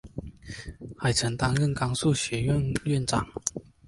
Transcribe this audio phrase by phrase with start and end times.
[0.97, 3.23] 还曾任甘肃学院院长。